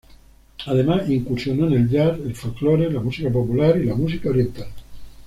Además 0.65 1.07
incursionó 1.11 1.67
en 1.67 1.73
el 1.73 1.87
jazz, 1.87 2.17
el 2.25 2.33
folclore, 2.33 2.91
la 2.91 3.01
música 3.01 3.29
popular 3.29 3.77
y 3.77 3.85
la 3.85 3.93
música 3.93 4.29
oriental. 4.31 4.65